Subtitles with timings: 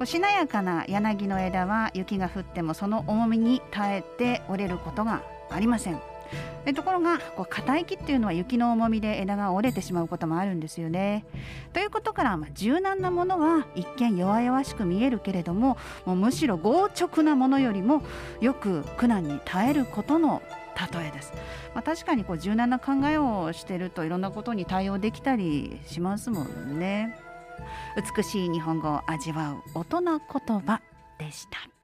[0.00, 6.00] こうしなやかな柳の枝は雪が降ってもその重みに耐えて折れることがありません。
[6.64, 11.26] えところがこう硬い木っていうのは雪の重みで枝が折れてしまうこともあるんですよね。
[11.74, 18.02] ということから、まあ、柔軟なものは一見弱々しく見えるけれどももうむしろ強直なものよりも
[18.40, 20.40] よく苦難に耐えることの
[20.94, 21.34] 例えです、
[21.74, 27.29] まあ、確かにこう柔軟な考えをしてるといろんなことに対応できたりしますもんね。
[27.96, 30.18] 美しい日本語を味わう大人言
[30.60, 30.80] 葉
[31.18, 31.79] でした。